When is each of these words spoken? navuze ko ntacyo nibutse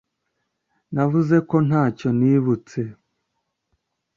navuze 0.93 1.35
ko 1.49 1.55
ntacyo 1.67 2.09
nibutse 2.17 2.79